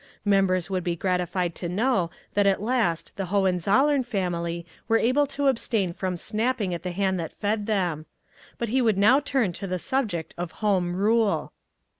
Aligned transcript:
Members 0.25 0.67
would 0.67 0.83
be 0.83 0.95
gratified 0.95 1.53
to 1.53 1.69
know 1.69 2.09
that 2.33 2.47
at 2.47 2.59
last 2.59 3.15
the 3.17 3.25
Hohenzollern 3.27 4.01
family 4.01 4.65
were 4.87 4.97
able 4.97 5.27
to 5.27 5.47
abstain 5.47 5.93
from 5.93 6.17
snapping 6.17 6.73
at 6.73 6.81
the 6.81 6.89
hand 6.89 7.19
that 7.19 7.31
fed 7.33 7.67
them. 7.67 8.07
But 8.57 8.69
he 8.69 8.81
would 8.81 8.97
now 8.97 9.19
turn 9.19 9.53
to 9.53 9.67
the 9.67 9.77
subject 9.77 10.33
of 10.39 10.53
Home 10.53 10.95
Rule. 10.95 11.51